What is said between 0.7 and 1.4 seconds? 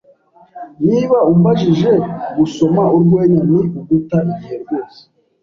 Niba